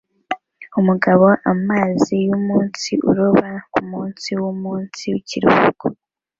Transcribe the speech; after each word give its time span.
Umugabo 0.79 1.25
amazi 1.51 2.13
yumunyu 2.27 2.95
uroba 3.09 3.49
kumunsi 3.73 4.29
wumunsi 4.41 5.01
wikiruhuko 5.13 5.85